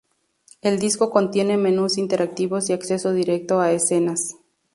El 0.63 0.79
disco 0.79 1.11
contiene 1.11 1.57
menús 1.57 1.99
interactivos 1.99 2.71
y 2.71 2.73
acceso 2.73 3.13
directo 3.13 3.59
a 3.61 3.71
escenas. 3.71 4.35